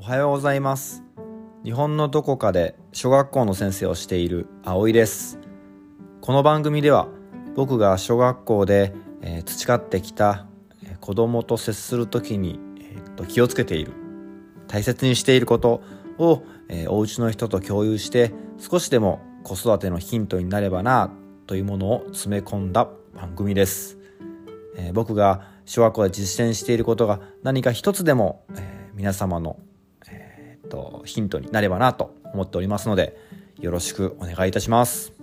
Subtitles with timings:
[0.00, 1.02] はようございます。
[1.64, 5.40] 日本のどこかで小学校の先生をしている葵です。
[6.20, 7.08] この番組では
[7.56, 10.46] 僕が小学校で、えー、培ってきた、
[10.84, 13.92] えー、子供と接する時に、えー、と気をつけている
[14.68, 15.82] 大切にしていること
[16.18, 21.10] を、えー、お家の人と共有して少しでも子育てのヒントになればな
[21.48, 23.98] というものを詰め込んだ番組です、
[24.76, 29.58] えー、僕が小学校で実践していることが何か一つでも、えー、皆様の
[30.68, 33.16] とヒントになればなと思っておりますので
[33.60, 35.17] よろしくお願いいたします。